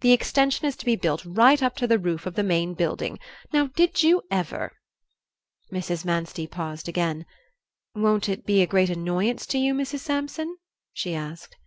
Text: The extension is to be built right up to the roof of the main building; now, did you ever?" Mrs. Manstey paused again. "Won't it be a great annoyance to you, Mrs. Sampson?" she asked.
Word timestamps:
The 0.00 0.12
extension 0.12 0.64
is 0.64 0.76
to 0.76 0.86
be 0.86 0.96
built 0.96 1.22
right 1.26 1.62
up 1.62 1.76
to 1.76 1.86
the 1.86 1.98
roof 1.98 2.24
of 2.24 2.36
the 2.36 2.42
main 2.42 2.72
building; 2.72 3.18
now, 3.52 3.66
did 3.66 4.02
you 4.02 4.22
ever?" 4.30 4.72
Mrs. 5.70 6.06
Manstey 6.06 6.46
paused 6.46 6.88
again. 6.88 7.26
"Won't 7.94 8.30
it 8.30 8.46
be 8.46 8.62
a 8.62 8.66
great 8.66 8.88
annoyance 8.88 9.44
to 9.48 9.58
you, 9.58 9.74
Mrs. 9.74 9.98
Sampson?" 9.98 10.56
she 10.94 11.14
asked. 11.14 11.58